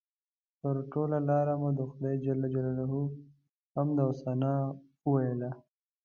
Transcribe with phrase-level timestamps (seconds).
[0.59, 3.01] پر ټوله لاره مو د خدای جل جلاله
[3.73, 4.53] حمد او ثنا
[5.03, 5.51] ووایه.